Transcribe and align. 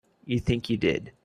You 0.25 0.39
think 0.39 0.67
you 0.69 0.77
did. 0.77 1.11